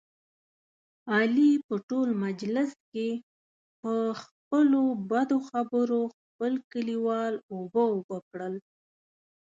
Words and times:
علي 1.13 1.51
په 1.67 1.75
ټول 1.89 2.09
مجلس 2.25 2.71
کې، 2.91 3.09
په 3.81 3.93
خپلو 4.21 4.81
بدو 5.11 5.37
خبرو 5.49 6.01
خپل 6.23 6.53
کلیوال 6.71 7.33
اوبه 7.51 7.83
اوبه 7.95 8.17
کړل. 8.29 8.53